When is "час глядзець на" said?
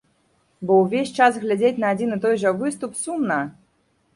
1.17-1.91